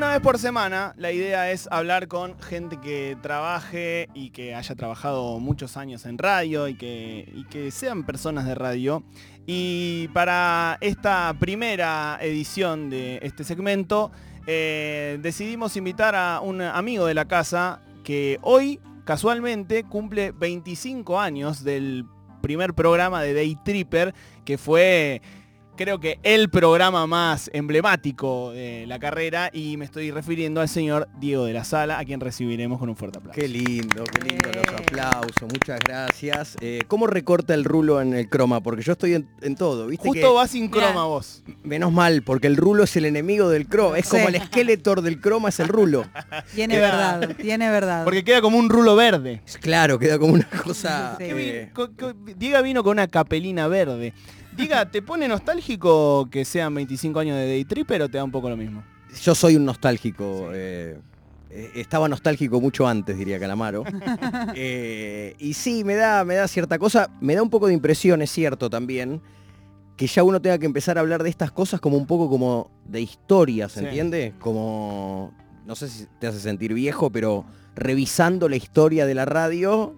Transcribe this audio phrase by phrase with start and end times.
[0.00, 4.74] una vez por semana la idea es hablar con gente que trabaje y que haya
[4.74, 9.02] trabajado muchos años en radio y que, sean personas de radio.
[9.46, 14.10] Y para esta primera edición de este segmento
[14.46, 21.62] eh, decidimos invitar a un amigo de la casa que hoy casualmente cumple 25 años
[21.62, 22.06] del
[22.40, 24.14] primer programa de Day Tripper
[24.46, 25.20] que fue
[25.76, 31.08] creo que el programa más emblemático de la carrera y me estoy refiriendo al señor
[31.18, 33.40] Diego de la Sala, a quien recibiremos con un fuerte aplauso.
[33.40, 36.56] Qué lindo, qué lindo los aplausos, muchas gracias.
[36.60, 38.62] Eh, ¿Cómo recorta el rulo en el croma?
[38.62, 40.06] Porque yo estoy en, todo, ¿viste?
[40.06, 41.42] Justo vas sin croma vos.
[41.62, 45.20] Menos mal, porque el rulo es el enemigo del croma, es como el esqueleto del
[45.20, 46.04] croma, es el rulo.
[46.54, 48.04] Tiene verdad, tiene verdad.
[48.04, 49.42] Porque queda como un rulo verde.
[49.60, 51.16] Claro, queda como una cosa...
[51.20, 51.70] Eh,
[52.36, 54.12] Diego vino con una capelina verde.
[54.56, 58.30] Diga, ¿te pone nostálgico que sean 25 años de Day Tripper o te da un
[58.30, 58.82] poco lo mismo?
[59.22, 60.50] Yo soy un nostálgico.
[60.52, 60.98] Eh,
[61.50, 63.84] eh, estaba nostálgico mucho antes, diría Calamaro.
[64.54, 67.10] Eh, y sí, me da, me da cierta cosa.
[67.20, 69.20] Me da un poco de impresión, es cierto también,
[69.96, 72.70] que ya uno tenga que empezar a hablar de estas cosas como un poco como
[72.84, 74.34] de historias, ¿se entiende?
[74.40, 75.32] Como,
[75.66, 77.44] no sé si te hace sentir viejo, pero
[77.76, 79.94] revisando la historia de la radio.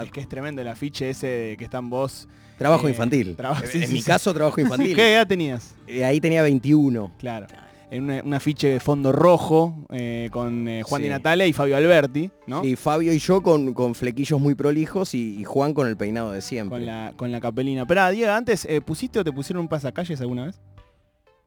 [0.00, 2.28] Es que es tremendo el afiche ese que están vos
[2.62, 3.36] Trabajo eh, infantil.
[3.74, 4.94] en mi caso, trabajo infantil.
[4.94, 5.74] ¿Qué edad tenías?
[5.86, 7.12] Eh, ahí tenía 21.
[7.18, 7.46] Claro.
[7.90, 12.64] En un afiche de fondo rojo eh, con Juan Di Natalia y Fabio Alberti, ¿no?
[12.64, 16.40] Y Fabio y yo con, con flequillos muy prolijos y, Juan con el peinado de
[16.40, 16.78] siempre.
[16.78, 17.84] Con la, con la capelina.
[17.84, 20.58] Pero, Diego, antes, ¿pusiste o te pusieron un pasacalles alguna vez?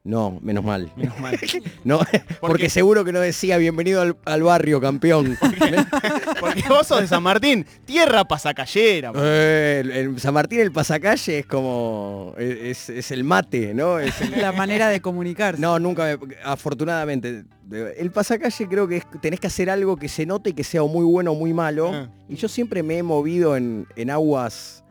[0.06, 0.92] No, menos mal.
[0.94, 1.36] Menos mal.
[1.84, 2.00] no,
[2.40, 5.36] porque seguro que no decía bienvenido al, barrio, campeón.
[6.40, 9.12] porque vos sos de San Martín, tierra pasacallera.
[9.16, 12.34] Eh, San Martín el pasacalle es como.
[12.38, 13.98] es, el mate, ¿no?
[13.98, 15.60] Es La manera de comunicarse.
[15.60, 17.44] No, nunca afortunadamente.
[17.98, 21.04] El pasacalle creo que tenés que hacer algo que se note y que sea muy
[21.04, 21.90] bueno o muy malo.
[21.92, 22.08] Ah.
[22.28, 24.84] Y yo siempre me he movido en, en aguas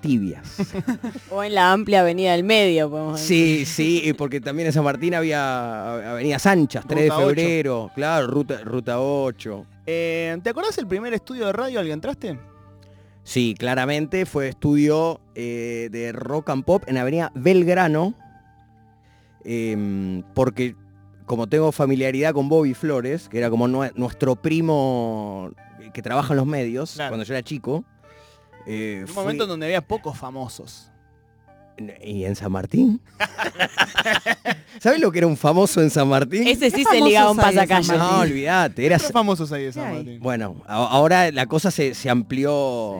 [0.00, 0.58] tibias.
[1.30, 3.66] o en la amplia avenida del medio, podemos decir.
[3.66, 8.60] Sí, sí, porque también en San Martín había avenidas anchas, 3 de febrero, claro, ruta,
[8.64, 9.66] ruta 8.
[9.86, 12.38] Eh, ¿Te acordás el primer estudio de radio al que entraste?
[13.28, 18.14] Sí, claramente fue estudio eh, de rock and pop en Avenida Belgrano,
[19.44, 20.74] em, porque
[21.26, 25.52] como tengo familiaridad con Bobby Flores, que era como nuestro primo
[25.92, 27.84] que trabaja en los medios, cuando yo era chico,
[28.68, 30.90] eh, un momento en donde había pocos famosos.
[32.02, 33.00] ¿Y en San Martín?
[34.80, 36.46] ¿Sabes lo que era un famoso en San Martín?
[36.46, 37.96] Ese sí se ligaba un pasacalle.
[37.96, 38.84] No, olvídate.
[38.84, 38.98] Era...
[38.98, 40.20] famosos ahí de San Martín?
[40.20, 42.98] Bueno, ahora la cosa se, amplió.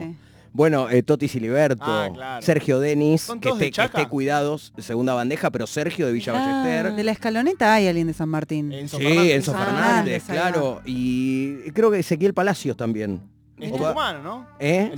[0.51, 6.13] Bueno, eh, Toti Siliberto, ah, Sergio Denis, que esté, cuidados, segunda bandeja, pero Sergio de
[6.13, 6.95] Villa ah, Ballester.
[6.95, 8.73] De la escoloneta hay alguien de San Martín.
[8.87, 10.81] sí, Enzo Fernández, claro.
[10.85, 13.21] Y creo que Ezequiel Palacios también.
[13.59, 14.47] Es tucumano, ¿no?
[14.59, 14.97] ¿Eh?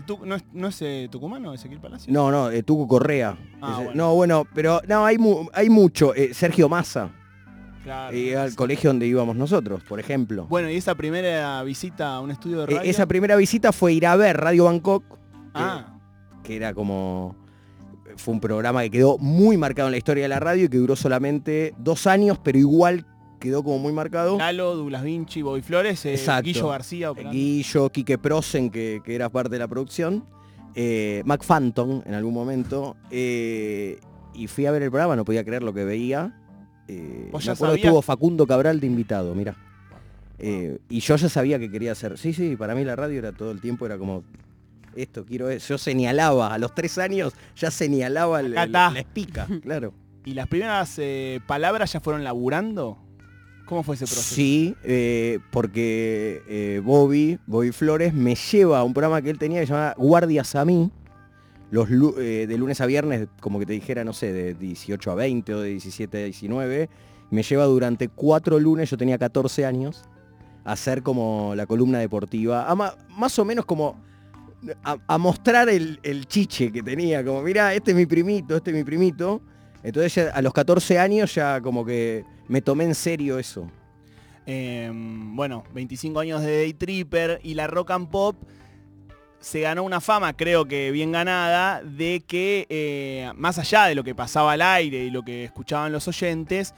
[0.54, 2.14] ¿No es, eh, tucumano Ezequiel Palacio?
[2.14, 3.38] No, no, eh, Tuco Correa.
[3.62, 5.18] Ah, no, bueno, pero no, hay,
[5.54, 6.14] hay mucho.
[6.16, 7.12] Eh, Sergio Massa.
[7.84, 8.16] Claro.
[8.40, 10.46] al colegio donde íbamos nosotros, por ejemplo.
[10.48, 12.82] Bueno, y esa primera visita a un estudio de radio.
[12.82, 15.04] esa primera visita fue ir a ver Radio Bangkok.
[15.56, 15.98] Ah.
[16.44, 17.36] Que era como.
[18.18, 20.78] Fue un programa que quedó muy marcado en la historia de la radio y que
[20.78, 23.08] duró solamente dos años, pero igual
[23.42, 24.38] quedó como muy marcado.
[24.38, 27.12] Lalo, Douglas Vinci, Bobby Flores, eh, Guillo García.
[27.12, 30.24] Guillo, Quique Prosen, que, era parte de la producción.
[30.76, 32.96] Eh, Mac Phantom en algún momento.
[33.10, 34.00] Eh,
[34.34, 36.38] y fui a ver el programa, no podía creer lo que veía.
[36.88, 39.58] Eh, me acuerdo que estuvo Facundo Cabral de invitado, mira.
[40.40, 42.18] y yo ya sabía que quería hacer.
[42.18, 44.24] Sí, sí, para mí la radio era todo el tiempo, era como
[44.96, 49.94] esto, quiero Yo señalaba, a los tres años ya señalaba la espica, claro.
[50.24, 51.00] ¿Y las primeras
[51.48, 53.00] palabras ya fueron laburando?
[53.72, 54.36] ¿Cómo fue ese proceso?
[54.36, 59.62] Sí, eh, porque eh, Bobby, Bobby Flores, me lleva a un programa que él tenía
[59.62, 60.92] que se llama Guardias a mí,
[61.70, 65.16] los, eh, de lunes a viernes, como que te dijera, no sé, de 18 a
[65.16, 66.90] 20 o de 17 a 19.
[67.30, 70.04] Me lleva durante cuatro lunes, yo tenía 14 años,
[70.66, 72.76] a hacer como la columna deportiva,
[73.16, 73.96] más o menos como
[74.84, 78.76] a, mostrar el, el, chiche que tenía, como, mira, este es mi primito, este es
[78.76, 79.42] mi primito.
[79.82, 83.72] Entonces a los 14 años ya como que me tomé en serio eso.
[84.46, 88.36] Em, bueno, 25 años de Day Tripper y la rock and pop
[89.40, 94.04] se ganó una fama, creo que bien ganada, de que eh, más allá de lo
[94.04, 96.76] que pasaba al aire y lo que escuchaban los oyentes,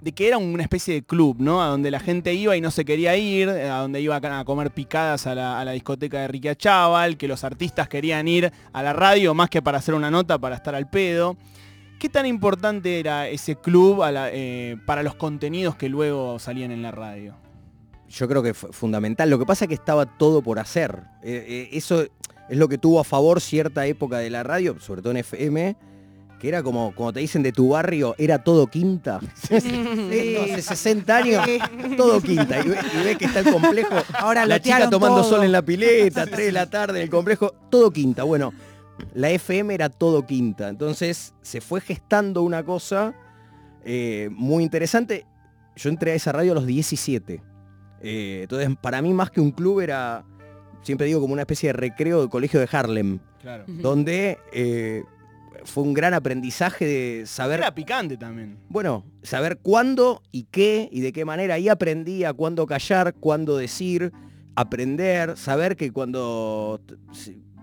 [0.00, 1.62] de que era una especie de club, ¿no?
[1.62, 4.72] A donde la gente iba y no se quería ir, a donde iba a comer
[4.72, 9.34] picadas a la, discoteca de Riquia Chaval, que los artistas querían ir a la radio
[9.34, 11.36] más que para hacer una nota, para estar al pedo
[12.04, 16.70] ¿Qué tan importante era ese club a la- eh, para los contenidos que luego salían
[16.70, 17.34] en la radio?
[18.10, 19.30] Yo creo que fue fundamental.
[19.30, 20.98] Lo que pasa es que estaba todo por hacer.
[21.22, 22.10] Eh, eh, eso es
[22.58, 25.76] lo que tuvo a favor cierta época de la radio, sobre todo en FM,
[26.38, 29.20] que era como, como te dicen de tu barrio, era todo quinta.
[29.50, 31.42] Esto hace 60 años,
[31.96, 32.60] todo quinta.
[32.62, 33.94] Y, ve- y ves que está el complejo.
[34.18, 35.30] Ahora la chica tomando todo.
[35.36, 38.24] sol en la pileta, 3 de la tarde en el complejo, todo quinta.
[38.24, 38.52] Bueno,
[39.14, 40.68] la FM era todo quinta.
[40.68, 43.14] Entonces se fue gestando una cosa
[43.84, 45.26] eh, muy interesante.
[45.76, 47.42] Yo entré a esa radio a los 17.
[48.00, 50.24] Eh, entonces, para mí más que un club era,
[50.82, 53.64] siempre digo, como una especie de recreo de colegio de Harlem, Claro.
[53.66, 55.02] donde eh,
[55.64, 58.58] fue un gran aprendizaje de saber Era picante también.
[58.68, 61.54] bueno, saber cuándo y qué y de qué manera.
[61.54, 64.12] Ahí aprendí a cuándo callar, cuándo decir,
[64.54, 66.80] aprender, saber que cuando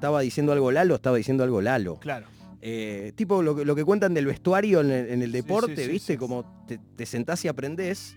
[0.01, 2.00] estaba diciendo algo Lalo, estaba diciendo algo Lalo.
[2.00, 2.25] Claro.
[2.59, 5.75] Eh, tipo lo, que- lo que cuentan del vestuario en el, en el Sí, deporte,
[5.75, 6.13] sí, sí, ¿viste?
[6.13, 6.18] sí.
[6.18, 8.15] Como te, te sentás y aprendés.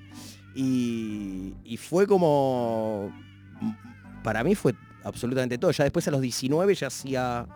[0.54, 3.12] Y, y fue como...
[4.22, 5.70] Para mí fue absolutamente todo.
[5.72, 7.46] Ya después a los 19 ya hacía,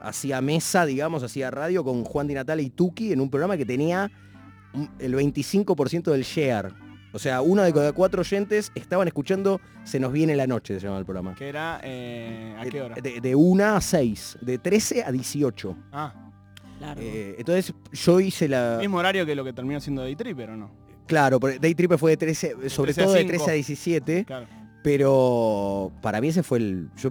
[0.00, 3.64] hacía mesa, digamos, hacía radio con Juan Di Natale y Tuki en un programa que
[3.64, 4.10] tenía
[4.98, 6.72] el 25% del share.
[7.12, 10.86] O sea, uno de cada cuatro oyentes estaban escuchando Se nos viene la noche, se
[10.86, 11.34] llama el programa.
[11.34, 11.80] Que era...
[11.82, 12.94] eh, ¿A qué hora?
[12.96, 15.76] De, de 1 a 6, de 13 a 18.
[15.92, 16.30] Ah,
[16.80, 17.02] Largo.
[17.02, 18.76] Eh, entonces yo hice la...
[18.80, 20.70] mismo horario que lo que terminó siendo Day Tripper, ¿o no?
[21.06, 23.28] Claro, pero Day Tripper fue de 13, sobre 13 a todo de 5.
[23.30, 24.46] 13 a 17, Claro.
[24.82, 26.90] pero para mí ese fue el...
[26.96, 27.10] Yo,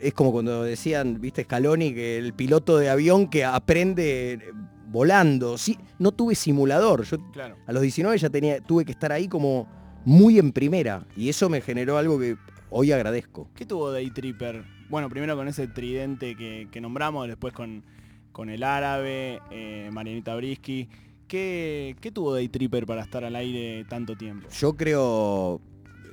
[0.00, 4.52] es como cuando decían, viste, Scaloni, que el piloto de avión que aprende
[4.92, 5.56] volando.
[5.58, 7.04] Sí, no tuve simulador.
[7.04, 7.56] Yo Claro.
[7.66, 9.66] a los 19 ya tenía, tuve que estar ahí como
[10.04, 11.06] muy en primera.
[11.16, 12.36] Y eso me generó algo que
[12.70, 13.48] hoy agradezco.
[13.54, 14.64] ¿Qué tuvo Day Tripper?
[14.88, 17.82] Bueno, primero con ese tridente que, que nombramos, después con,
[18.30, 20.88] con el árabe, eh, Marianita Brisky.
[21.28, 24.48] ¿Qué, ¿Qué tuvo Day Tripper para estar al aire tanto tiempo?
[24.50, 25.62] Yo creo,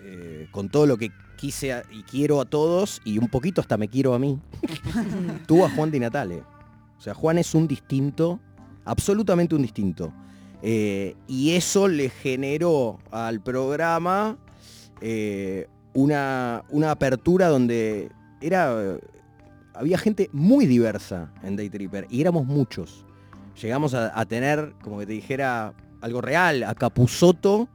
[0.04, 3.76] eh, con todo lo que quise a- y quiero a todos, y un poquito hasta
[3.78, 4.40] me quiero a mí,
[5.48, 6.44] tuvo a Juan Di Natale.
[6.98, 8.40] O sea, Juan es un distinto,
[8.86, 10.14] absolutamente un distinto.
[10.62, 14.38] Eh, y eso le generó al programa
[15.02, 18.12] eh, una, una apertura donde
[18.42, 18.98] era.
[19.74, 23.06] Había gente muy diversa en Day Tripper y éramos muchos.
[23.62, 27.70] Llegamos a, a tener, como que te dijera, algo real, a Capuzoto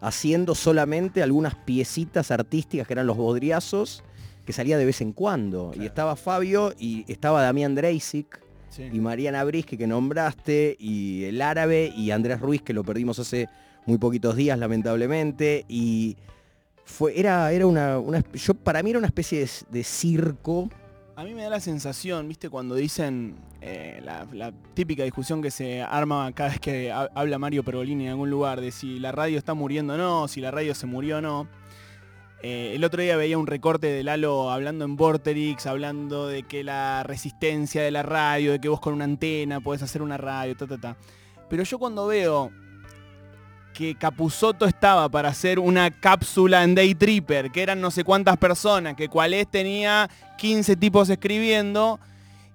[0.00, 4.02] haciendo solamente algunas piecitas artísticas que eran los bodriazos,
[4.44, 5.72] que salía de vez en cuando.
[5.78, 8.40] Y estaba Fabio y estaba Damián Dreisic
[8.70, 8.88] Sí.
[8.92, 13.48] y Mariana Brisky que nombraste, y el árabe, y Andrés Ruiz, que lo perdimos hace
[13.84, 16.16] muy poquitos días, lamentablemente, y
[16.84, 18.00] fue, era, era una,
[18.32, 20.68] yo, para mí era una especie de, de circo.
[21.16, 25.50] A mí me da la sensación, viste, cuando dicen eh, la, la típica discusión que
[25.50, 29.12] se arma cada vez que ha- habla Mario Pergolini en algún lugar, de si la
[29.12, 31.48] radio está muriendo o no, si la radio se murió o no.
[32.42, 36.64] Eh, el otro día veía un recorte de Lalo hablando en Vorterix, hablando de que
[36.64, 40.56] la resistencia de la radio, de que vos con una antena podés hacer una radio,
[40.56, 40.96] ta, ta, ta.
[41.50, 42.50] Pero yo cuando veo
[43.74, 48.36] que Capuzoto estaba para hacer una cápsula en Day Tripper, que eran no sé cuántas
[48.36, 50.08] personas, que Cualés tenía
[50.38, 52.00] 15 tipos escribiendo,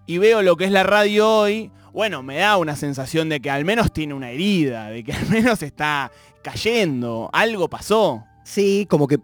[0.08, 3.50] y veo lo que es la radio hoy, bueno, me da una sensación de que
[3.50, 6.12] al menos tiene una herida, de que al menos está
[6.44, 8.24] cayendo, algo pasó.
[8.44, 9.20] Sí, como que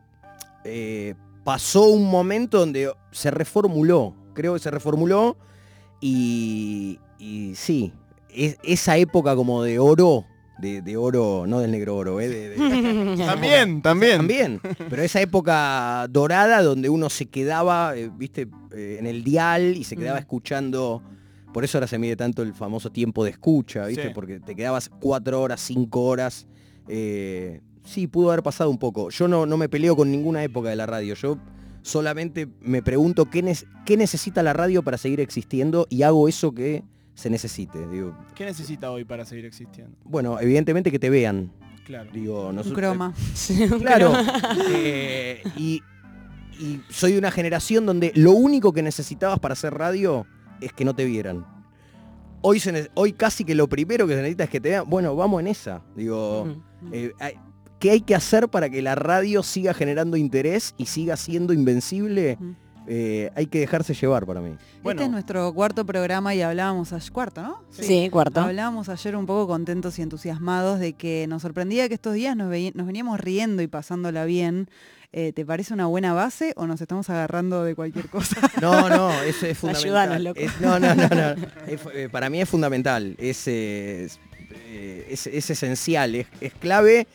[0.64, 5.38] eh, pasó un momento donde se reformuló, creo que se reformuló,
[6.00, 7.94] y, y sí,
[8.30, 10.26] es- esa época como de oro,
[10.60, 12.56] de, de oro, no del negro oro, eh, de- de,
[13.26, 14.18] También, también.
[14.18, 19.76] También, pero esa época dorada donde uno se quedaba, eh, viste, eh, en el dial
[19.78, 20.22] y se quedaba Mm.
[20.22, 21.02] escuchando,
[21.54, 24.12] por eso ahora se mide tanto el famoso tiempo de escucha, viste, Sí.
[24.14, 26.48] porque te quedabas cuatro horas, cinco horas.
[26.88, 29.10] eh, sí, pudo haber pasado un poco.
[29.10, 31.38] Yo no, no me peleo con ninguna época de la radio, yo
[31.82, 36.54] solamente me pregunto qué, nes- qué necesita la radio para seguir existiendo y hago eso
[36.54, 36.84] que
[37.16, 37.88] se necesite.
[37.88, 39.96] Digo, ¿Qué necesita hoy para seguir existiendo?
[40.04, 41.52] bueno, evidentemente que te vean.
[41.86, 42.10] Claro.
[42.14, 43.14] Digo, Un croma.
[43.82, 44.14] Claro.
[44.70, 45.82] eh, y,
[46.60, 50.26] y soy de una generación donde lo único que necesitabas para hacer radio
[50.62, 51.46] es que no te vieran.
[52.44, 54.90] Hoy, se ne- hoy casi que lo primero que se necesita es que te vean.
[54.90, 55.82] Bueno, vamos en esa.
[55.96, 56.56] Digo,
[56.92, 57.12] eh,
[57.82, 62.38] ¿qué hay que hacer para que la radio siga generando interés y siga siendo invencible?
[62.88, 64.56] Eh, hay que dejarse llevar para mí.
[64.84, 65.00] Bueno.
[65.02, 67.64] Este es nuestro cuarto programa y hablábamos ayer, cuarto, ¿no?
[67.72, 68.40] Sí, cuarto.
[68.40, 72.50] Hablábamos ayer un poco contentos y entusiasmados de que nos sorprendía que estos días nos,
[72.50, 74.70] veníamos riendo y pasándola bien.
[75.14, 78.38] Eh, ¿Te parece una buena base o nos estamos agarrando de cualquier cosa?
[78.62, 79.84] No, no, eso es fundamental.
[79.84, 80.40] Ayúdanos, loco.
[80.40, 81.36] Es- no, no, no, no.
[81.68, 83.16] Es eh, para mí es fundamental.
[83.18, 84.20] Es, es-
[84.54, 87.08] eh, es, es esencial, es, es clave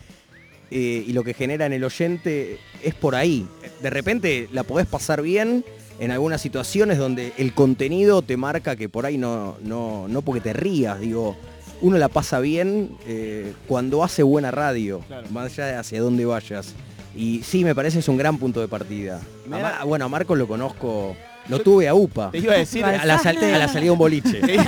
[0.70, 3.46] eh, y lo que genera en el oyente es por ahí.
[3.82, 5.64] De repente la podés pasar bien
[5.98, 10.40] en algunas situaciones donde el contenido te marca que por ahí no, no, no porque
[10.40, 11.36] te rías, digo,
[11.80, 15.26] uno la pasa bien eh, cuando hace buena radio, Claro.
[15.30, 16.74] más allá de hacia dónde vayas.
[17.14, 19.20] Y sí, me parece es un gran punto de partida.
[19.50, 21.16] A bueno, a Marcos lo conozco,
[21.48, 22.30] lo tuve a UPA.
[22.30, 24.40] Te iba a decir, A la, sal- a la salida de un boliche.
[24.48, 24.60] en,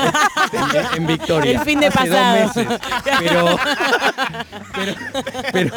[0.96, 1.52] en Victoria.
[1.52, 2.38] El fin de hace pasado.
[2.46, 2.80] Dos meses.
[3.20, 3.58] Pero,
[4.74, 4.94] pero,
[5.52, 5.70] pero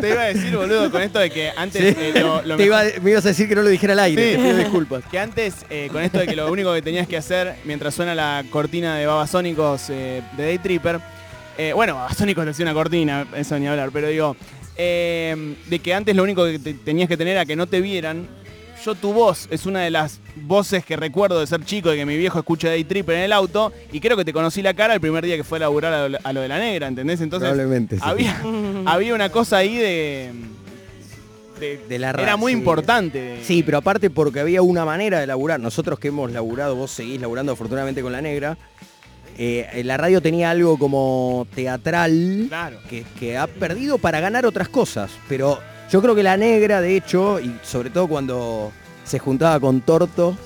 [0.00, 2.00] te iba a decir, boludo, con esto de que antes Sí.
[2.00, 4.32] eh, lo- lo te iba- me ibas a decir que no lo dijera al aire.
[4.32, 4.36] Sí.
[4.36, 5.04] Te pido disculpas.
[5.10, 8.14] Que antes, eh, con esto de que lo único que tenías que hacer mientras suena
[8.14, 11.00] la cortina de Babasónicos eh, de Day Tripper,
[11.58, 14.36] eh, bueno, Babasónicos le hacía una cortina, eso ni hablar, pero digo,
[14.76, 17.80] eh, de que antes lo único que te- tenías que tener era que no te
[17.80, 18.28] vieran.
[18.86, 22.06] Yo tu voz es una de las voces que recuerdo de ser chico, de que
[22.06, 24.94] mi viejo escucha Day Tripper en el auto, y creo que te conocí la cara
[24.94, 27.20] el primer día que fue a laburar a lo, a lo de la negra, ¿entendés?
[27.20, 27.96] Entonces Probablemente.
[27.96, 28.02] sí.
[28.04, 28.40] había,
[28.86, 30.30] había una cosa ahí de...
[31.58, 32.58] de- De la era ra- muy sí.
[32.58, 33.40] importante.
[33.42, 35.58] Sí, pero aparte porque había una manera de laburar.
[35.58, 38.56] Nosotros que hemos laburado, vos seguís laburando afortunadamente con la negra.
[39.36, 42.78] eh, la radio tenía algo como teatral Claro.
[42.88, 45.10] que, que ha perdido para ganar otras cosas.
[45.28, 45.58] Pero
[45.90, 48.72] yo creo que la negra, de hecho, y sobre todo cuando
[49.04, 50.36] se juntaba con Torto,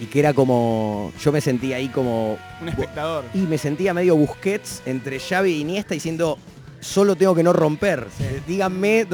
[0.00, 1.12] y que era como.
[1.20, 2.36] Yo me sentía ahí como.
[2.60, 3.24] Un espectador.
[3.32, 6.38] Y me sentía medio Busquets entre Xavi y Iniesta diciendo.
[6.80, 8.06] Solo tengo que no romper.
[8.20, 9.06] Eh, Díganme.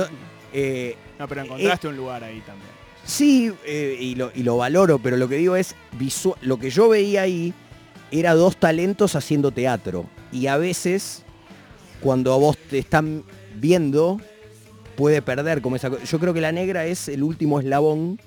[0.53, 2.69] eh, No, pero encontraste un lugar ahí también.
[3.05, 5.77] Sí, eh, y, lo, y lo valoro, pero lo que digo es,
[6.43, 7.55] lo que yo veía ahí
[8.11, 10.07] era dos talentos haciendo teatro.
[10.33, 11.23] Y a veces,
[12.01, 13.23] cuando a vos te están
[13.55, 14.21] viendo,
[15.01, 16.05] puede perder como esa cosa.
[16.05, 18.21] Yo creo que La Negra es el último eslabón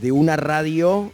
[0.00, 1.12] de una radio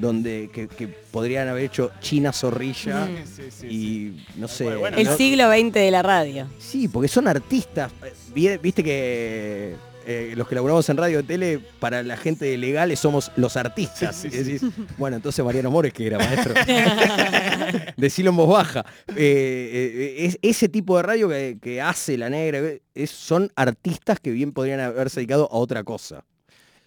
[0.00, 3.16] donde que, que podrían haber hecho China Zorrilla Mm.
[3.26, 3.66] Sí, sí, sí.
[3.66, 4.64] y no sé.
[4.64, 5.16] Bueno, bueno, El ¿no?
[5.16, 6.46] siglo XX de la radio.
[6.58, 7.92] Sí, porque son artistas.
[8.34, 9.74] Vi- Viste que
[10.10, 14.16] eh, los que laburamos en radio y tele, para la gente legales somos los artistas.
[14.16, 14.62] Sí, sí, Y decís,
[14.98, 16.54] bueno, entonces Mariano Mores que era maestro.
[17.96, 18.84] Decilo en voz baja.
[19.08, 22.60] Eh, eh, es, ese tipo de radio que, que hace la negra
[22.94, 26.24] es- son artistas que bien podrían haberse dedicado a otra cosa.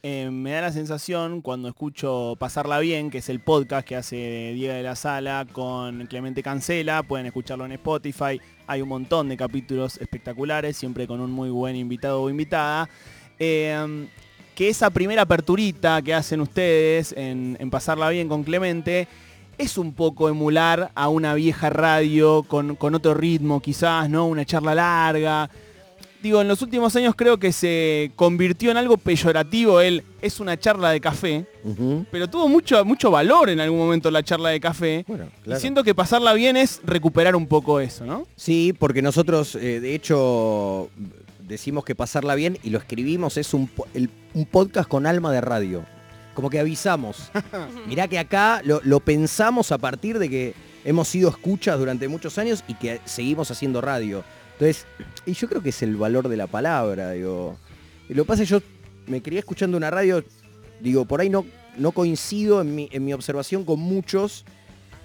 [0.05, 4.51] Eh, me da la sensación cuando escucho Pasarla Bien, que es el podcast que hace
[4.53, 9.38] Diego de la Sala con Clemente Cancela, pueden escucharlo en Spotify, hay un montón de
[9.38, 12.89] capítulos espectaculares, siempre con un muy buen invitado o invitada,
[13.39, 14.10] eh,
[14.53, 19.07] que esa primera aperturita que hacen ustedes en, Pasarla Bien con Clemente,
[19.57, 24.27] es un poco emular a una vieja radio con, con otro ritmo quizás, ¿no?
[24.27, 25.50] Una charla larga,
[26.24, 30.58] digo, en los últimos años creo que se convirtió en algo peyorativo él es una
[30.58, 31.46] charla de café,
[32.12, 35.03] pero tuvo mucho, mucho valor en algún momento la charla de café.
[35.08, 38.25] Bueno, Y siento que pasarla bien es recuperar un poco eso, ¿no?
[38.38, 40.89] Sí, porque nosotros, eh, de hecho,
[41.42, 45.32] decimos que pasarla bien y lo escribimos, es un, po- el- un podcast con alma
[45.32, 45.84] de radio.
[46.34, 47.30] Como que avisamos.
[47.86, 50.53] Mirá que acá lo, lo pensamos a partir de que
[50.86, 54.24] hemos sido escuchas durante muchos años y que seguimos haciendo radio.
[54.53, 54.86] Entonces,
[55.25, 57.57] y yo creo que es el valor de la palabra, digo.
[58.10, 58.62] Lo que pasa es que yo
[59.07, 60.24] me crié escuchando una radio,
[60.79, 61.45] digo, por ahí no,
[61.77, 64.45] no coincido en mi, en mi observación con muchos.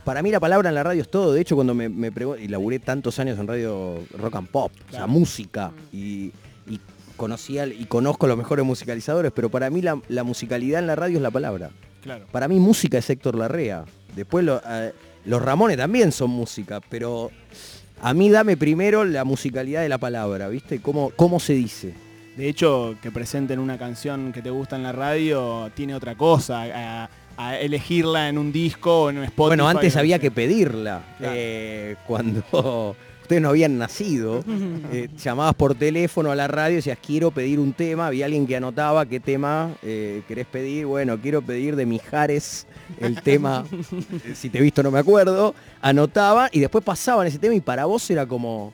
[0.05, 1.33] Para mí la palabra en la radio es todo.
[1.33, 4.93] De hecho, cuando me, me y laburé tantos años en radio rock and pop, o
[4.93, 6.33] sea, música, y,
[6.67, 6.81] y
[7.17, 10.97] conocía y conozco a los mejores musicalizadores, pero para mí la, la musicalidad en la
[10.97, 11.71] radio es la palabra.
[12.03, 12.27] Claro.
[12.31, 13.85] Para mí música es Héctor Larrea.
[14.15, 14.93] Después lo- eh,
[15.25, 17.31] los Ramones también son música, pero
[18.01, 20.81] a mí dame primero la musicalidad de la palabra, ¿viste?
[20.81, 21.95] ¿Cómo, cómo se dice?
[22.37, 26.63] De hecho, que presenten una canción que te gusta en la radio tiene otra cosa,
[26.63, 29.47] a, a elegirla en un disco o en un Spotify.
[29.49, 31.03] bueno, antes había que pedirla.
[31.19, 31.35] Claro.
[31.37, 32.95] eh, cuando
[33.29, 34.43] ustedes no habían nacido,
[34.93, 38.07] eh, llamabas por teléfono a la radio y decías, quiero pedir un tema.
[38.07, 40.87] Había alguien que anotaba qué tema eh, querés pedir.
[40.87, 42.67] Bueno, quiero pedir de Mijares
[42.99, 43.67] el tema,
[44.35, 45.55] si te he visto no me acuerdo.
[45.83, 48.73] Anotaba y después pasaban ese tema y para vos era como,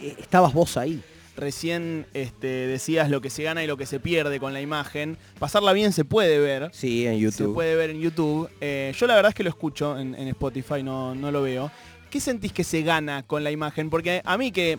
[0.00, 1.02] eh, estabas vos ahí.
[1.34, 5.16] Recién este, decías lo que se gana y lo que se pierde con la imagen.
[5.40, 6.70] Pasarla bien se puede ver.
[6.72, 7.54] Sí, en Se YouTube.
[7.54, 8.48] puede ver en YouTube.
[8.60, 11.70] Eh, yo la verdad es que lo escucho en, en Spotify, no, no lo veo.
[12.12, 13.88] ¿Qué sentís que se gana con la imagen?
[13.88, 14.78] Porque a mí que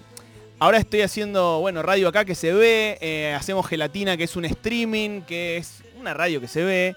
[0.60, 4.46] ahora estoy haciendo, bueno, radio acá que se ve, eh, hacemos gelatina que es un
[4.46, 6.96] streaming, que es una radio que se ve.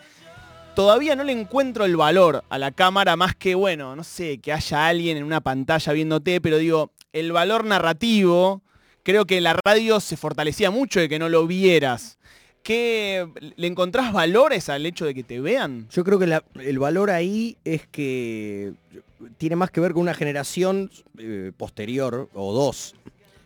[0.75, 4.53] Todavía no le encuentro el valor a la cámara más que, bueno, no sé, que
[4.53, 8.61] haya alguien en una pantalla viéndote, pero digo, el valor narrativo,
[9.05, 12.19] creo que la radio se fortalecía mucho de que no lo vieras.
[12.63, 13.27] ¿Qué,
[13.57, 15.89] ¿Le encontrás valores al hecho de que te vean?
[15.89, 18.75] Yo creo que el valor ahí es que
[19.39, 22.95] tiene más que ver con una generación eh, posterior, o dos,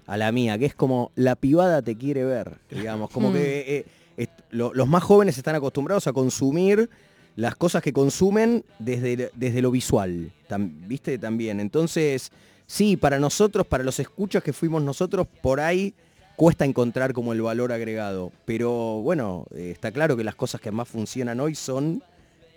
[0.06, 3.34] a la mía, que es como la pibada te quiere ver, digamos, como Mm.
[3.34, 3.86] que
[4.16, 6.90] eh, lo- los más jóvenes están acostumbrados a consumir
[7.36, 11.16] las cosas que consumen desde, desde lo visual, tam- ¿viste?
[11.16, 11.60] También.
[11.60, 12.32] Entonces,
[12.66, 15.94] sí, para nosotros, para los escuchas que fuimos nosotros, por ahí
[16.36, 18.32] cuesta encontrar como el valor agregado.
[18.44, 22.02] Pero bueno, eh, está claro que las cosas que más funcionan hoy son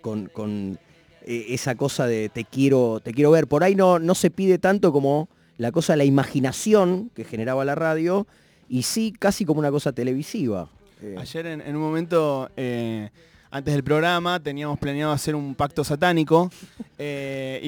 [0.00, 0.78] con, con,
[1.24, 3.46] eh, esa cosa de te quiero, te quiero ver.
[3.46, 5.28] Por ahí no, no se pide tanto como
[5.58, 8.26] la cosa de la imaginación que generaba la radio,
[8.68, 10.68] y sí casi como una cosa televisiva.
[11.02, 13.10] Eh, Ayer en, en un momento, eh,
[13.50, 16.50] antes del programa, teníamos planeado hacer un pacto satánico
[16.98, 17.60] eh,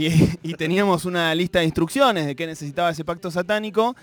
[0.42, 3.94] y, y teníamos una lista de instrucciones de qué necesitaba ese pacto satánico.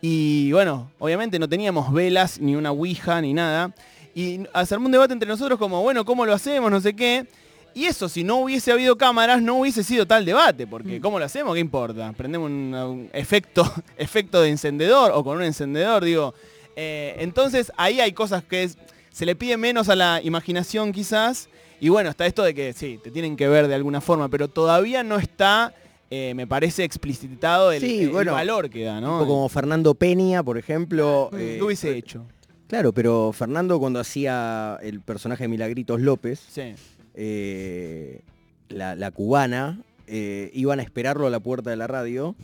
[0.00, 3.74] Y bueno, obviamente no teníamos velas, ni una ouija, ni nada.
[4.14, 6.70] Y hacer un debate entre nosotros como, bueno, ¿cómo lo hacemos?
[6.70, 7.26] No sé qué.
[7.74, 11.24] Y eso, si no hubiese habido cámaras, no hubiese sido tal debate, porque ¿cómo lo
[11.24, 11.54] hacemos?
[11.54, 12.12] ¿Qué importa?
[12.16, 13.64] Prendemos un, un efecto,
[13.98, 16.34] efecto de encendedor o con un encendedor, digo.
[16.76, 18.78] Eh, entonces ahí hay cosas que es-
[19.10, 21.48] se le pide menos a la imaginación quizás.
[21.80, 24.48] Y bueno, está esto de que sí, te tienen que ver de alguna forma, pero
[24.48, 25.74] todavía no está,
[26.10, 29.18] eh, me parece, explicitado el, Sí, el bueno, valor que da, ¿no?
[29.18, 31.28] tipo como Fernando Peña, por ejemplo.
[31.32, 32.24] Mm, eh, ¿Qué hubiese hecho?
[32.68, 36.74] Claro, pero Fernando cuando hacía el personaje de Milagritos López, Sí.
[37.14, 38.22] Eh,
[38.68, 42.34] la, cubana, eh, iban a esperarlo a la puerta de la radio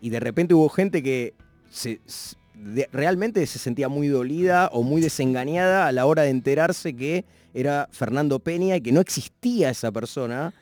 [0.00, 1.34] y de repente hubo gente que
[2.92, 7.88] realmente se sentía muy dolida o muy desengañada a la hora de enterarse que era
[7.92, 10.52] Fernando Peña y que no existía esa persona.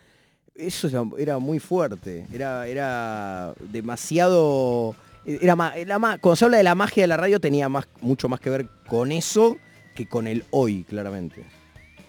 [0.54, 4.94] Eso era, muy fuerte, era, era demasiado...
[5.26, 7.68] Era era cuando se habla de la magia de la radio tenía
[8.02, 9.56] mucho más que ver con eso
[9.94, 11.46] que con el hoy, claramente.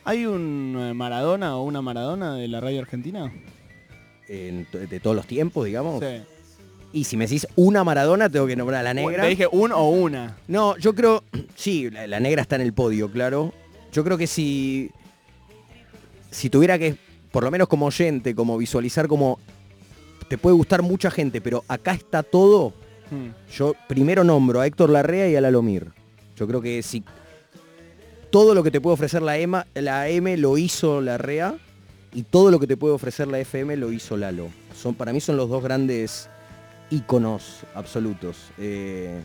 [0.05, 3.31] ¿Hay un eh, Maradona o una Maradona de la radio argentina?
[4.27, 5.99] En to- de todos los tiempos, digamos.
[6.03, 6.21] Sí.
[6.93, 9.23] Y si me decís una Maradona, tengo que nombrar a la negra.
[9.23, 10.37] Te dije un o una.
[10.47, 11.23] No, yo creo,
[11.55, 13.53] sí, la, la negra está en el podio, claro.
[13.91, 14.91] Yo creo que si,
[16.31, 16.95] si tuviera que,
[17.31, 19.39] por lo menos como oyente, como visualizar como,
[20.29, 22.73] te puede gustar mucha gente, pero acá está todo,
[23.11, 23.27] Mm.
[23.55, 25.89] yo primero nombro a Héctor Larrea y a Lalomir.
[26.35, 27.03] Yo creo que si
[28.35, 31.55] todo lo que te puede ofrecer la, EMA, la M lo hizo Larrea
[32.13, 34.49] y todo lo que te puede ofrecer la FM lo hizo Lalo.
[34.75, 36.29] Son, para mí son los dos grandes
[36.89, 38.35] íconos absolutos.
[38.57, 39.21] Eh,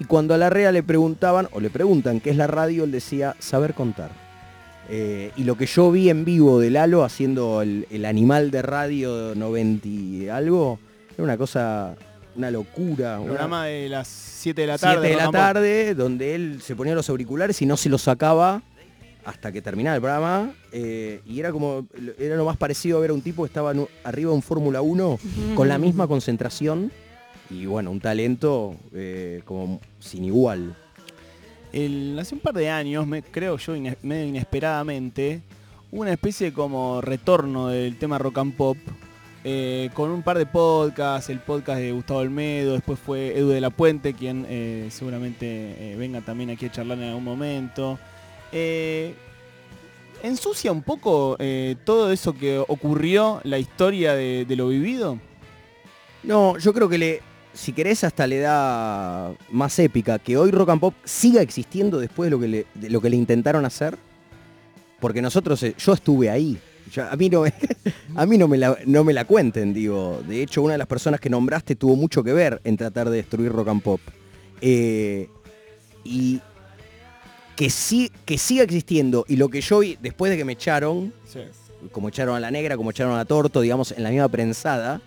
[0.00, 3.36] y cuando a Larrea le preguntaban, o le preguntan qué es la radio, él decía
[3.38, 4.12] saber contar.
[4.88, 8.62] Eh, y lo que yo vi en vivo de Lalo haciendo el, el animal de
[8.62, 10.78] radio 90 y algo,
[11.12, 11.96] era una cosa,
[12.36, 13.18] una locura.
[13.20, 15.08] una- Programa de las 7 de la tarde.
[15.08, 18.62] 7 de la tarde, donde él se ponía los auriculares y no se los sacaba
[19.24, 20.52] hasta que terminaba el programa.
[20.72, 21.86] eh, y era como,
[22.18, 24.42] era lo más parecido a ver a un tipo que estaba un- arriba de un
[24.42, 25.18] Fórmula 1
[25.54, 26.90] con la misma concentración
[27.50, 30.74] y bueno, un talento eh, como sin igual.
[31.72, 35.40] El- hace un par de años, me, creo yo medio inesperadamente,
[35.90, 38.76] hubo una especie de como retorno del tema rock and pop,
[39.46, 43.60] eh, con un par de podcasts, el podcast de Gustavo Olmedo, después fue Edu de
[43.60, 45.46] la Puente, quien eh, seguramente
[45.78, 47.98] eh, venga también aquí a charlar en algún momento.
[50.22, 51.36] ¿Ensucia un poco
[51.84, 55.18] todo eso que ocurrió, la historia de, lo vivido?
[56.22, 57.20] No, yo creo que le,
[57.52, 62.28] si querés, hasta le da más épica que hoy Rock and Pop siga existiendo después
[62.28, 63.98] de lo que le, de lo que le intentaron hacer.
[65.00, 66.58] Porque nosotros, yo estuve ahí.
[66.94, 67.52] Ya, a mí, no, me-
[68.14, 70.22] a mí no, me la, no me la cuenten, digo.
[70.28, 73.16] De hecho, una de las personas que nombraste tuvo mucho que ver en tratar de
[73.16, 74.00] destruir Rock and Pop.
[74.60, 75.28] Eh,
[76.04, 76.40] y
[77.56, 79.24] que, sí, que siga existiendo.
[79.28, 81.12] Y lo que yo vi después de que me echaron,
[81.92, 85.00] como echaron a la negra, como echaron a Torto, digamos, en la misma prensada.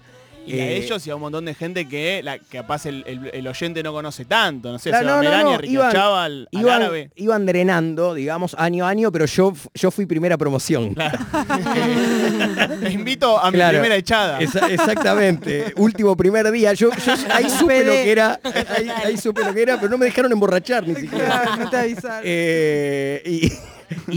[0.47, 3.03] Y a eh, ellos y a un montón de gente que la, que capaz el,
[3.05, 4.71] el- el oyente no conoce tanto.
[4.71, 7.11] No sé, Claro, Seba no, no, Melania, no, iban- al iban, árabe.
[7.15, 10.95] iban drenando, digamos, año a año, pero yo, yo fui primera promoción.
[12.81, 13.77] Te invito a mi Claro.
[13.79, 14.39] primera echada.
[14.39, 15.73] Esa- exactamente.
[15.77, 16.73] Último primer día.
[16.73, 18.39] Yo, yo ahí supe lo que era.
[18.77, 21.25] Ahí, ahí supe lo que era, pero no me dejaron emborrachar ni siquiera.
[21.41, 22.21] Claro, no te avisaron.
[22.23, 23.51] Eh, y,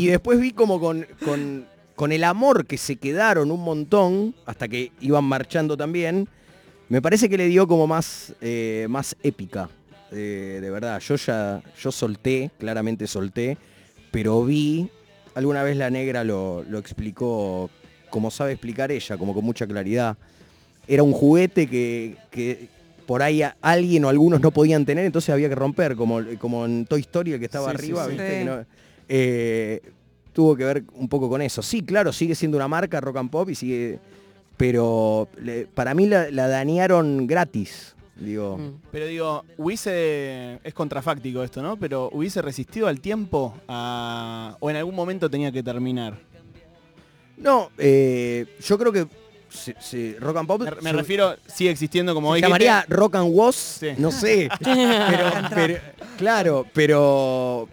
[0.02, 1.66] y después vi como con, con,
[2.00, 6.26] con el amor que se quedaron un montón, hasta que iban marchando también,
[6.88, 9.68] me parece que le dio como más, eh, más épica.
[10.10, 13.58] Eh, de verdad, yo ya, yo solté, claramente solté,
[14.10, 14.88] pero vi,
[15.34, 17.68] alguna vez la negra lo, lo explicó
[18.08, 20.16] como sabe explicar ella, como con mucha claridad.
[20.88, 22.68] Era un juguete que, que
[23.04, 26.64] por ahí a- alguien o algunos no podían tener, entonces había que romper, como, como
[26.64, 28.10] en Toy Story el que estaba Sí, arriba, sí.
[28.12, 28.26] ¿viste?
[28.26, 28.32] Sí.
[28.38, 28.64] Que no-
[29.06, 29.82] eh,
[30.32, 31.62] tuvo que ver un poco con eso.
[31.62, 33.98] Sí, claro, sigue siendo una marca rock and pop y sigue
[34.56, 37.94] pero le- para mí la, la dañaron gratis.
[38.16, 38.72] Digo, Mm.
[38.92, 41.78] Pero digo, hubiese, es contrafáctico esto, ¿no?
[41.78, 46.18] Pero hubiese resistido al tiempo a- o en algún momento tenía que terminar.
[47.38, 49.06] no, eh, yo creo que
[49.48, 52.42] se- Rock and Pop Me, me se- refiero, sigue existiendo como hoy.
[52.42, 53.88] llamaría Rock and Was, Sí.
[53.96, 55.78] no sé, pero, pero-
[56.18, 57.66] claro, pero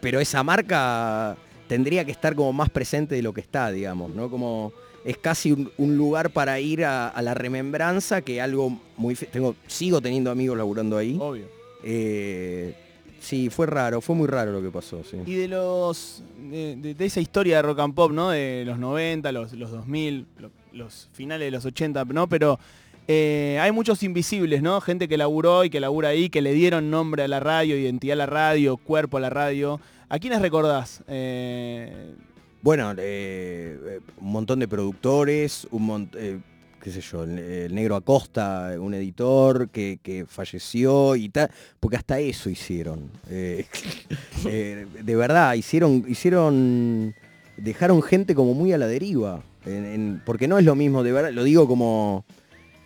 [0.00, 1.36] pero esa marca
[1.68, 4.30] tendría que estar como más presente de lo que está, digamos, ¿no?
[4.30, 4.72] Como
[5.04, 9.54] es casi un, un lugar para ir a, a la remembranza que algo muy tengo
[9.66, 11.16] sigo teniendo amigos laburando ahí.
[11.20, 11.46] Obvio.
[11.84, 12.74] Eh,
[13.20, 15.16] sí, fue raro, fue muy raro lo que pasó, sí.
[15.26, 18.30] Y de los de, de- de esa historia de rock and pop, ¿no?
[18.30, 22.28] De los 90, los, los 2000, lo- los finales de los 80, ¿no?
[22.28, 22.58] Pero
[23.06, 24.80] eh, hay muchos invisibles, ¿no?
[24.80, 28.14] Gente que laburó y que labura ahí, que le dieron nombre a la radio, identidad
[28.14, 29.80] a la radio, cuerpo a la radio.
[30.08, 31.02] ¿A quiénes recordás?
[31.06, 32.14] Eh,
[32.62, 32.96] Bueno, eh,
[33.86, 36.38] eh, un montón de productores, un mon- eh,
[36.82, 42.50] qué sé yo, el, negro Acosta, un editor que, falleció y tal, porque hasta eso
[42.50, 43.10] hicieron.
[43.28, 47.14] De verdad, hicieron, hicieron,
[47.56, 49.42] dejaron gente como muy a la deriva.
[50.24, 52.24] porque no es lo mismo, de verdad, lo digo como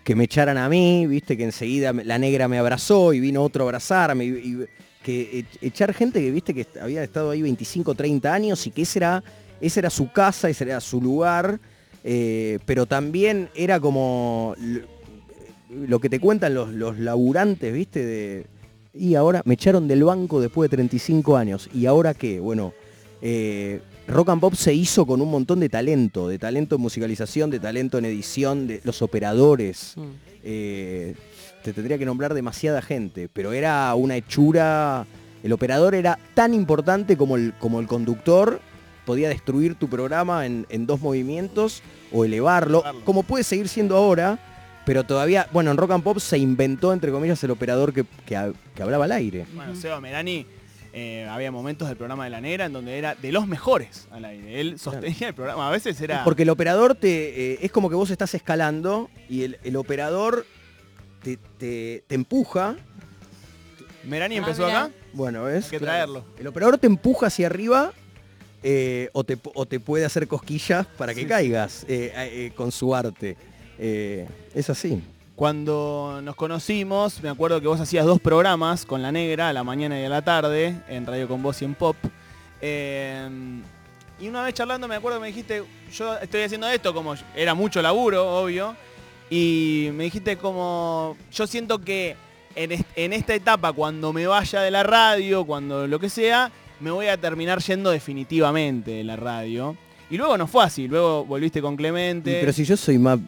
[0.04, 3.64] que me echaran a mí, viste, que enseguida la negra me abrazó y vino otro
[3.64, 4.66] a abrazarme.
[5.02, 8.82] Que e- echar gente que viste que había estado ahí 25, 30 años y que
[8.82, 9.22] ese era,
[9.60, 11.60] ese era su casa, ese era su lugar,
[12.04, 14.82] eh, pero también era como lo,
[15.86, 18.46] lo que te cuentan los, los laburantes, viste, de...
[18.94, 21.70] Y ahora me echaron del banco después de 35 años.
[21.72, 22.40] ¿Y ahora qué?
[22.40, 22.74] Bueno,
[23.22, 27.50] eh, Rock and Pop se hizo con un montón de talento, de talento en musicalización,
[27.50, 29.94] de talento en edición, de los operadores.
[29.96, 30.02] Mm.
[30.44, 31.14] Eh,
[31.62, 35.07] te tendría que nombrar demasiada gente, pero era una hechura.
[35.42, 38.61] El operador era tan importante como el, como el conductor,
[39.05, 43.05] podía destruir tu programa en, en dos movimientos o elevarlo, Elevarlo.
[43.05, 44.38] como puede seguir siendo ahora,
[44.85, 48.37] pero todavía, bueno, en Rock and Pop se inventó, entre comillas, el operador que, que
[48.83, 49.46] hablaba al aire.
[49.55, 50.46] bueno, Seba Merani,
[50.92, 54.25] eh, había momentos del programa de La Negra en donde era de los mejores al
[54.27, 54.61] aire.
[54.61, 55.66] Él sostenía el programa.
[55.68, 56.22] A veces era...
[56.22, 57.53] Porque el operador te.
[57.55, 60.44] eh, es como que vos estás escalando y el, el operador
[61.22, 62.76] te, te- te empuja.
[64.04, 64.85] Merani Ah, empezó mirá.
[64.85, 64.94] acá.
[65.12, 65.64] Bueno, ¿ves?
[65.66, 65.92] Hay que Claro.
[65.92, 66.24] traerlo.
[66.38, 67.92] El operador te empuja hacia arriba
[68.62, 72.72] eh, o, te, o te puede hacer cosquillas para que Sí, caigas eh, eh, con
[72.72, 73.37] su arte.
[73.78, 75.02] Eh, es así.
[75.37, 79.64] Cuando nos conocimos, me acuerdo que vos hacías dos programas con La Negra, a la
[79.64, 81.96] mañana y a la tarde, en Radio Con Voz y en Pop.
[82.61, 83.28] Eh,
[84.20, 87.54] y una vez charlando me acuerdo que me dijiste, yo estoy haciendo esto como era
[87.54, 88.76] mucho laburo, obvio.
[89.35, 92.16] Y me dijiste como, yo siento que
[92.55, 96.53] en, est- en esta etapa, cuando me vaya de la radio, cuando lo que sea,
[96.81, 99.75] me voy a terminar yendo definitivamente de la radio.
[100.11, 102.38] Y luego no fue así, luego volviste con Y, Clemente.
[102.40, 103.18] pero si yo soy más.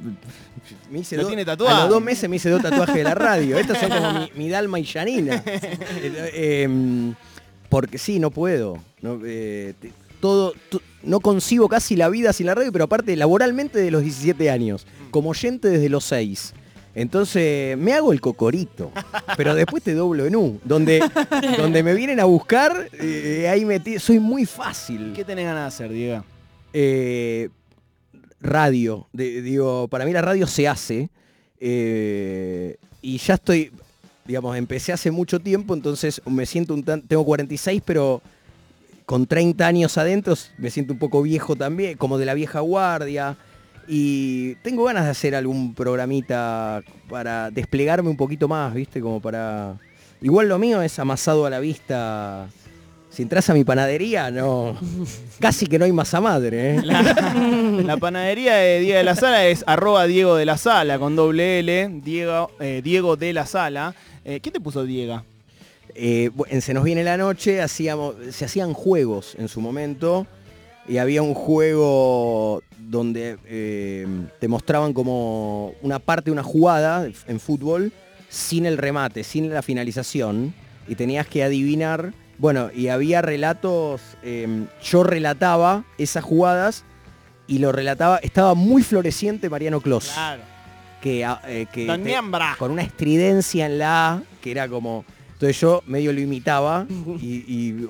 [0.90, 1.80] Me hice Lo dos- tiene A tatuado.
[1.82, 3.56] los dos meses me hice dos tatuajes de la radio.
[3.56, 5.42] Estos son como mi, mi Dalma y Janina.
[6.02, 7.14] Eh, em,
[7.70, 8.76] porque sí, no puedo.
[9.00, 9.72] No, eh,
[10.20, 14.02] todo, to- no concibo casi la vida sin la radio, pero aparte laboralmente de los
[14.02, 14.86] 17 años.
[15.10, 16.54] Como oyente desde los 6.
[16.96, 18.92] Entonces me hago el cocorito,
[19.36, 21.02] pero después te doblo en U, donde,
[21.58, 25.12] donde me vienen a buscar, eh, ahí metí, soy muy fácil.
[25.14, 26.24] ¿Qué tenés ganas de hacer, Diego?
[26.72, 27.48] Eh,
[28.40, 29.06] radio.
[29.12, 31.08] De- digo, para mí la radio se hace.
[31.60, 33.70] eh, y ya estoy,
[34.24, 38.22] digamos, empecé hace mucho tiempo, entonces me siento un tan, tengo 46, pero
[39.06, 43.36] con 30 años adentro me siento un poco viejo también, como de la vieja guardia.
[43.86, 49.00] Y tengo ganas de hacer algún programita para desplegarme un poquito más, ¿viste?
[49.00, 49.76] Como para...
[50.22, 52.48] Igual lo mío es amasado a la vista.
[53.10, 54.78] Si entras a mi panadería, no...
[55.38, 56.82] Casi que no hay masa madre, ¿eh?
[56.82, 57.02] La,
[57.84, 61.58] la panadería de Diego de la Sala es arroba Diego de la Sala con doble
[61.60, 63.94] L, Diego, eh, Diego de la Sala.
[64.24, 65.22] Eh, ¿Qué te puso Diego?
[65.94, 70.26] Eh, en Se nos viene la noche hacíamos, se hacían juegos en su momento
[70.88, 74.06] y había un juego donde eh,
[74.40, 77.92] te mostraban como una parte de una jugada en fútbol
[78.28, 80.52] sin el remate, sin la finalización
[80.88, 86.84] y tenías que adivinar, bueno, y había relatos, eh, yo relataba esas jugadas
[87.46, 90.42] y lo relataba, estaba muy floreciente Mariano Clos, Claro.
[91.00, 95.04] que, ah, eh, que te- con una estridencia en la A, que era como...
[95.34, 96.86] Entonces yo medio lo imitaba
[97.20, 97.86] y, y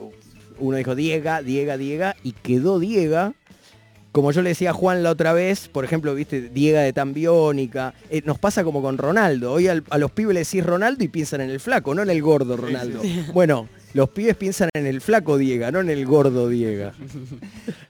[0.58, 3.32] uno dijo Diega, Diega, Diega, y quedó Diega.
[4.12, 7.94] Como yo le decía a Juan la otra vez, por ejemplo, viste, Diega de Tambiónica,
[8.10, 9.52] eh, nos pasa como con Ronaldo.
[9.52, 12.10] Hoy al- a los pibes le decís Ronaldo y piensan en el flaco, no en
[12.10, 13.02] el gordo Ronaldo.
[13.32, 16.92] Bueno, los pibes piensan en el flaco Diega, no en el gordo Diega.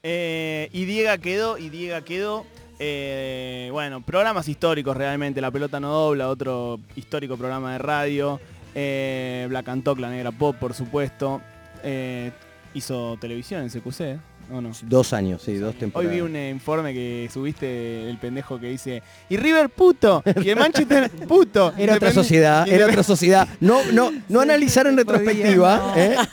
[0.02, 2.44] Eh, y Diego quedó, y Diego quedó.
[2.78, 8.40] Eh, bueno, programas históricos realmente, La Pelota No Dobla, otro histórico programa de radio.
[8.74, 11.40] Eh, Black and La Negra Pop, por supuesto.
[11.82, 12.32] Eh,
[12.74, 14.18] hizo televisión en CQC,
[14.52, 14.70] ¿o no?
[14.82, 16.14] Dos años, sí, dos Hoy temporadas.
[16.14, 20.56] vi un eh, informe que subiste el pendejo que dice y River puto y el
[20.58, 21.72] Manchester puto.
[21.76, 23.48] Era otra sociedad, era otra sociedad.
[23.60, 25.76] No, no, no analizar en retrospectiva.
[25.78, 25.96] no.
[25.96, 26.16] ¿eh?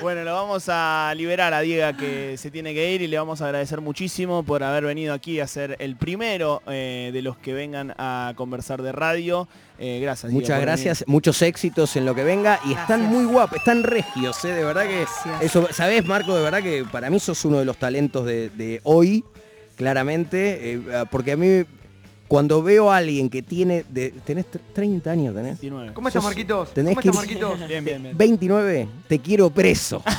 [0.00, 3.42] Bueno, lo vamos a liberar a Diego que se tiene que ir y le vamos
[3.42, 7.52] a agradecer muchísimo por haber venido aquí a ser el primero eh, de los que
[7.52, 9.46] vengan a conversar de radio.
[9.78, 10.30] Eh, gracias.
[10.30, 14.42] Diego, Muchas gracias, muchos éxitos en lo que venga y están muy guapos, están regios,
[14.44, 14.48] ¿eh?
[14.52, 15.42] de verdad que Gracias.
[15.42, 16.34] eso, ¿sabés Marco?
[16.34, 19.24] De verdad que para mí sos uno de los talentos de, de hoy,
[19.76, 21.64] claramente, eh, porque a mí
[22.28, 25.92] cuando veo a alguien que tiene, de, tenés tr- 30 años, tenés, 29.
[25.94, 26.72] ¿Cómo estás, Marquitos?
[26.72, 27.58] tenés ¿Cómo que estás, Marquitos?
[27.68, 28.16] Bien, bien, bien.
[28.16, 30.02] 29, te quiero preso.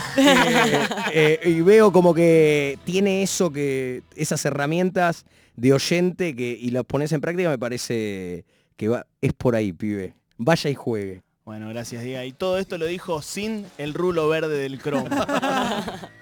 [1.14, 6.70] Eh, eh, y veo como que tiene eso que, esas herramientas de oyente que, y
[6.72, 8.44] las pones en práctica, me parece
[8.76, 10.14] que va, es por ahí, pibe.
[10.38, 11.22] Vaya y juegue.
[11.46, 12.24] Bueno, gracias Diego.
[12.24, 15.08] Y todo esto lo dijo sin el rulo verde del cromo.